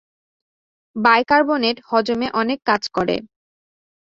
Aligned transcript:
Bicarbonate 0.95 1.77
হজম 1.89 2.21
অনেক 2.33 2.59
কাজ 2.65 2.83
করে। 2.89 3.15